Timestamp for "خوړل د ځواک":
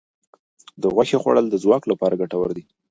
1.21-1.83